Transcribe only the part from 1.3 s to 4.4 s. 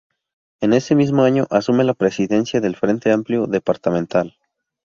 asume la Presidencia del Frente Amplio departamental.